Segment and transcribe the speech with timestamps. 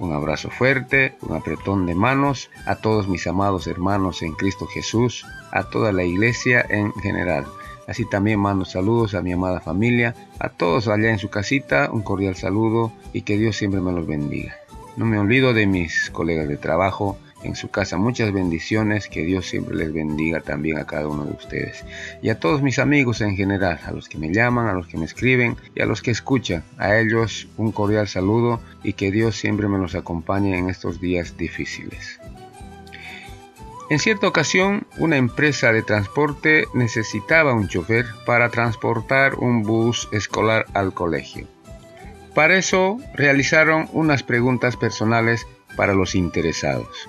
[0.00, 5.26] un abrazo fuerte, un apretón de manos a todos mis amados hermanos en Cristo Jesús,
[5.52, 7.46] a toda la iglesia en general.
[7.86, 12.02] Así también mando saludos a mi amada familia, a todos allá en su casita, un
[12.02, 14.56] cordial saludo y que Dios siempre me los bendiga.
[14.96, 17.96] No me olvido de mis colegas de trabajo, en su casa.
[17.96, 21.84] Muchas bendiciones, que Dios siempre les bendiga también a cada uno de ustedes.
[22.22, 24.98] Y a todos mis amigos en general, a los que me llaman, a los que
[24.98, 26.64] me escriben y a los que escuchan.
[26.78, 31.36] A ellos un cordial saludo y que Dios siempre me los acompañe en estos días
[31.36, 32.20] difíciles.
[33.88, 40.66] En cierta ocasión, una empresa de transporte necesitaba un chofer para transportar un bus escolar
[40.74, 41.48] al colegio.
[42.34, 45.44] Para eso realizaron unas preguntas personales
[45.76, 47.08] para los interesados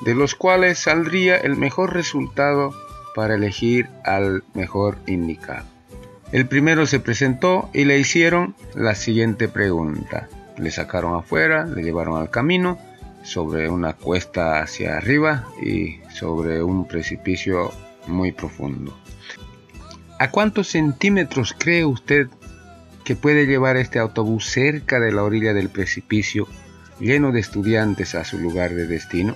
[0.00, 2.74] de los cuales saldría el mejor resultado
[3.14, 5.66] para elegir al mejor indicado.
[6.32, 10.28] El primero se presentó y le hicieron la siguiente pregunta.
[10.56, 12.78] Le sacaron afuera, le llevaron al camino
[13.22, 17.72] sobre una cuesta hacia arriba y sobre un precipicio
[18.06, 18.96] muy profundo.
[20.18, 22.28] ¿A cuántos centímetros cree usted
[23.04, 26.46] que puede llevar este autobús cerca de la orilla del precipicio
[27.00, 29.34] lleno de estudiantes a su lugar de destino?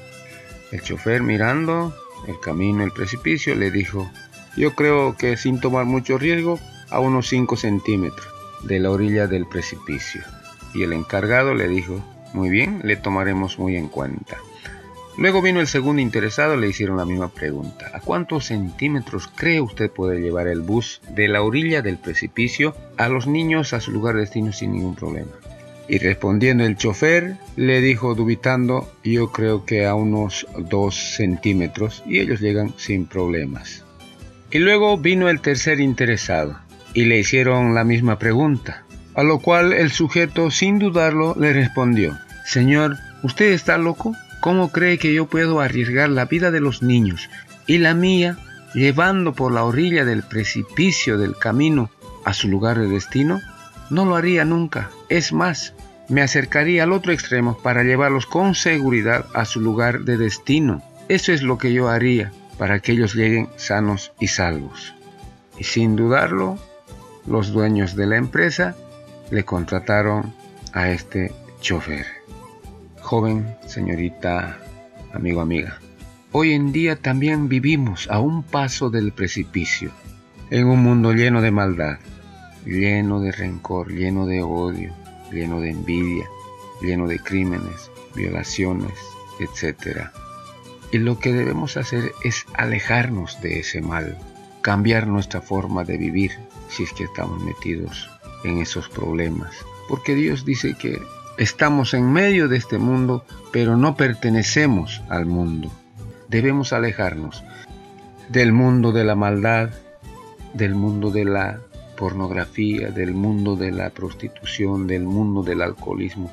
[0.73, 1.95] El chofer mirando
[2.27, 4.11] el camino, el precipicio, le dijo,
[4.57, 6.59] yo creo que sin tomar mucho riesgo,
[6.91, 8.27] a unos 5 centímetros
[8.63, 10.23] de la orilla del precipicio.
[10.75, 14.39] Y el encargado le dijo, muy bien, le tomaremos muy en cuenta.
[15.17, 17.91] Luego vino el segundo interesado, le hicieron la misma pregunta.
[17.95, 23.09] ¿A cuántos centímetros cree usted puede llevar el bus de la orilla del precipicio a
[23.09, 25.31] los niños a su lugar de destino sin ningún problema?
[25.89, 32.21] Y respondiendo el chofer, le dijo dubitando, yo creo que a unos dos centímetros y
[32.21, 33.85] ellos llegan sin problemas.
[34.51, 36.59] Y luego vino el tercer interesado
[36.95, 38.85] y le hicieron la misma pregunta,
[39.15, 44.15] a lo cual el sujeto sin dudarlo le respondió, Señor, ¿usted está loco?
[44.41, 47.29] ¿Cómo cree que yo puedo arriesgar la vida de los niños
[47.67, 48.39] y la mía
[48.75, 51.91] llevando por la orilla del precipicio del camino
[52.25, 53.41] a su lugar de destino?
[53.91, 54.91] No lo haría nunca.
[55.09, 55.74] Es más,
[56.09, 60.83] me acercaría al otro extremo para llevarlos con seguridad a su lugar de destino.
[61.09, 64.95] Eso es lo que yo haría para que ellos lleguen sanos y salvos.
[65.59, 66.59] Y sin dudarlo,
[67.27, 68.77] los dueños de la empresa
[69.31, 70.35] le contrataron
[70.73, 72.07] a este chofer.
[73.01, 74.59] Joven, señorita,
[75.13, 75.79] amigo, amiga.
[76.33, 79.93] Hoy en día también vivimos a un paso del precipicio,
[80.51, 81.99] en un mundo lleno de maldad,
[82.67, 84.93] lleno de rencor, lleno de odio,
[85.35, 86.29] lleno de envidia,
[86.81, 88.95] lleno de crímenes, violaciones,
[89.41, 90.09] etc.
[90.93, 94.19] Y lo que debemos hacer es alejarnos de ese mal,
[94.63, 96.33] cambiar nuestra forma de vivir
[96.69, 98.09] si es que estamos metidos
[98.45, 99.55] en esos problemas.
[99.89, 101.01] Porque Dios dice que
[101.37, 105.71] estamos en medio de este mundo, pero no pertenecemos al mundo.
[106.29, 107.45] Debemos alejarnos
[108.29, 109.71] del mundo de la maldad,
[110.55, 111.61] del mundo de la
[111.95, 116.33] pornografía, del mundo de la prostitución, del mundo del alcoholismo,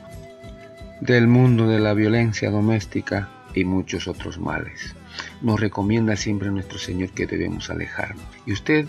[1.01, 4.95] del mundo de la violencia doméstica y muchos otros males.
[5.41, 8.25] Nos recomienda siempre nuestro Señor que debemos alejarnos.
[8.45, 8.85] Y usted,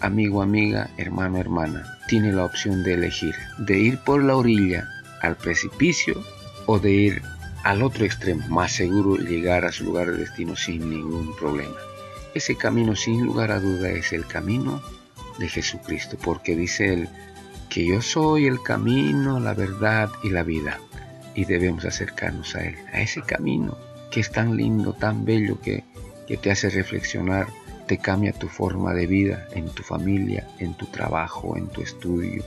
[0.00, 4.88] amigo, amiga, hermano, hermana, tiene la opción de elegir, de ir por la orilla
[5.22, 6.22] al precipicio
[6.66, 7.22] o de ir
[7.64, 11.76] al otro extremo, más seguro llegar a su lugar de destino sin ningún problema.
[12.34, 14.80] Ese camino sin lugar a duda es el camino
[15.38, 17.08] de Jesucristo, porque dice él
[17.68, 20.80] que yo soy el camino, la verdad y la vida,
[21.34, 23.76] y debemos acercarnos a él, a ese camino
[24.10, 25.84] que es tan lindo, tan bello, que,
[26.26, 27.46] que te hace reflexionar,
[27.86, 32.44] te cambia tu forma de vida en tu familia, en tu trabajo, en tu estudio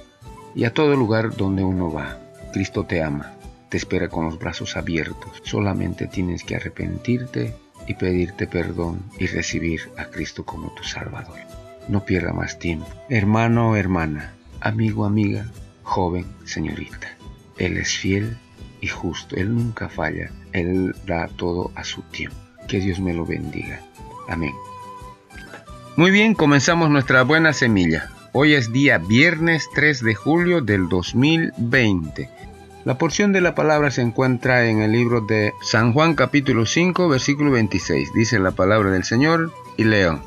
[0.54, 2.18] y a todo lugar donde uno va.
[2.54, 3.34] Cristo te ama,
[3.70, 7.56] te espera con los brazos abiertos, solamente tienes que arrepentirte
[7.88, 11.40] y pedirte perdón y recibir a Cristo como tu Salvador.
[11.88, 12.88] No pierda más tiempo.
[13.10, 15.46] Hermano hermana, amigo, amiga,
[15.84, 17.18] joven, señorita.
[17.58, 18.38] Él es fiel
[18.80, 19.36] y justo.
[19.36, 20.32] Él nunca falla.
[20.54, 22.38] Él da todo a su tiempo.
[22.68, 23.82] Que Dios me lo bendiga.
[24.28, 24.54] Amén.
[25.98, 28.10] Muy bien, comenzamos nuestra buena semilla.
[28.34, 32.30] Hoy es día viernes 3 de julio del 2020.
[32.86, 37.10] La porción de la palabra se encuentra en el libro de San Juan capítulo 5
[37.10, 38.14] versículo 26.
[38.14, 40.24] Dice la palabra del Señor y leo.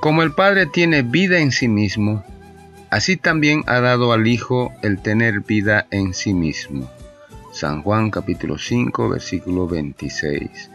[0.00, 2.24] Como el Padre tiene vida en sí mismo,
[2.88, 6.88] así también ha dado al Hijo el tener vida en sí mismo.
[7.52, 10.70] San Juan capítulo 5 versículo 26.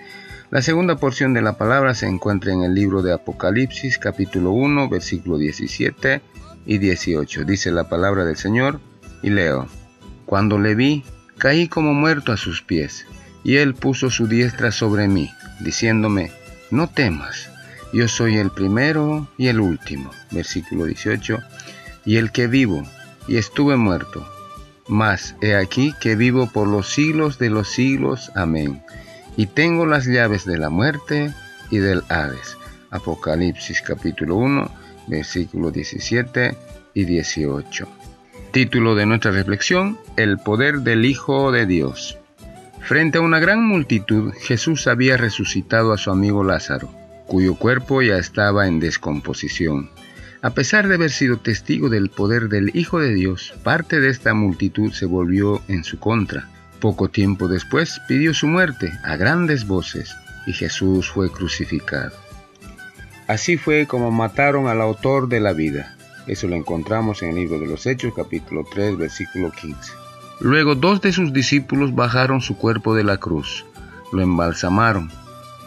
[0.52, 4.90] La segunda porción de la palabra se encuentra en el libro de Apocalipsis capítulo 1
[4.90, 6.22] versículo 17
[6.66, 7.46] y 18.
[7.46, 8.82] Dice la palabra del Señor
[9.22, 9.70] y leo.
[10.26, 11.06] Cuando le vi,
[11.38, 13.06] caí como muerto a sus pies,
[13.46, 15.30] y él puso su diestra sobre mí,
[15.62, 16.32] diciéndome,
[16.72, 17.53] no temas,
[17.94, 20.10] yo soy el primero y el último.
[20.32, 21.40] Versículo 18,
[22.06, 22.84] y el que vivo,
[23.28, 24.28] y estuve muerto,
[24.88, 28.32] mas he aquí que vivo por los siglos de los siglos.
[28.36, 28.84] Amén.
[29.38, 31.34] Y tengo las llaves de la muerte
[31.70, 32.58] y del Hades.
[32.90, 34.70] Apocalipsis capítulo 1,
[35.08, 36.56] versículo 17
[36.94, 37.88] y 18.
[38.52, 42.18] Título de nuestra reflexión, El poder del Hijo de Dios.
[42.82, 46.90] Frente a una gran multitud, Jesús había resucitado a su amigo Lázaro,
[47.34, 49.90] cuyo cuerpo ya estaba en descomposición.
[50.44, 54.36] A pesar de haber sido testigo del poder del Hijo de Dios, parte de esta
[54.36, 56.48] multitud se volvió en su contra.
[56.80, 60.16] Poco tiempo después pidió su muerte a grandes voces
[60.46, 62.12] y Jesús fue crucificado.
[63.28, 65.98] Así fue como mataron al autor de la vida,
[66.28, 69.92] eso lo encontramos en el libro de los Hechos, capítulo 3, versículo 15.
[70.40, 73.66] Luego dos de sus discípulos bajaron su cuerpo de la cruz,
[74.12, 75.10] lo embalsamaron,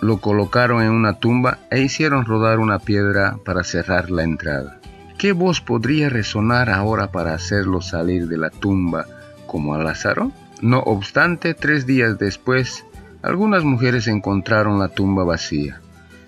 [0.00, 4.81] lo colocaron en una tumba e hicieron rodar una piedra para cerrar la entrada.
[5.19, 9.06] ¿Qué voz podría resonar ahora para hacerlo salir de la tumba
[9.46, 10.32] como a Lázaro?
[10.60, 12.84] No obstante, tres días después,
[13.22, 15.81] algunas mujeres encontraron la tumba vacía.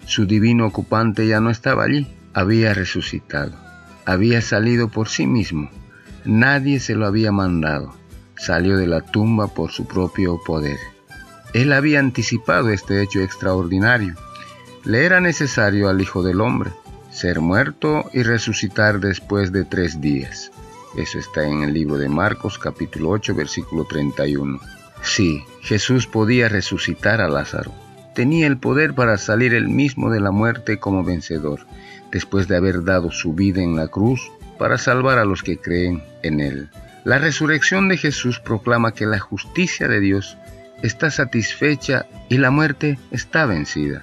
[0.07, 3.69] Su divino ocupante ya no estaba allí, había resucitado
[4.09, 5.69] había salido por sí mismo.
[6.25, 7.93] Nadie se lo había mandado.
[8.39, 10.79] Salió de la tumba por su propio poder.
[11.55, 14.15] Él había anticipado este hecho extraordinario.
[14.85, 16.71] Le era necesario al Hijo del Hombre
[17.11, 20.53] ser muerto y resucitar después de tres días.
[20.97, 24.61] Eso está en el libro de Marcos capítulo 8 versículo 31.
[25.03, 27.73] Sí, Jesús podía resucitar a Lázaro.
[28.15, 31.61] Tenía el poder para salir él mismo de la muerte como vencedor
[32.11, 36.03] después de haber dado su vida en la cruz para salvar a los que creen
[36.23, 36.69] en Él.
[37.05, 40.37] La resurrección de Jesús proclama que la justicia de Dios
[40.83, 44.03] está satisfecha y la muerte está vencida.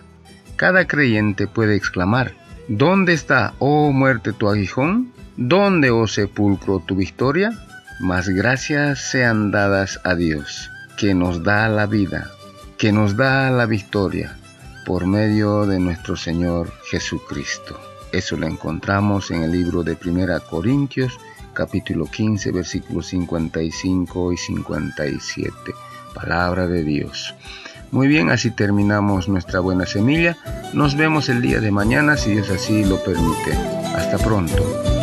[0.55, 2.33] Cada creyente puede exclamar,
[2.67, 5.11] ¿Dónde está, oh muerte, tu aguijón?
[5.37, 7.51] ¿Dónde, oh sepulcro, tu victoria?
[7.99, 12.31] Mas gracias sean dadas a Dios, que nos da la vida,
[12.79, 14.35] que nos da la victoria,
[14.83, 17.79] por medio de nuestro Señor Jesucristo.
[18.11, 21.19] Eso lo encontramos en el libro de Primera Corintios,
[21.53, 25.53] capítulo 15, versículos 55 y 57.
[26.15, 27.35] Palabra de Dios.
[27.91, 30.35] Muy bien, así terminamos nuestra buena semilla.
[30.73, 33.53] Nos vemos el día de mañana si Dios así lo permite.
[33.95, 34.94] Hasta pronto.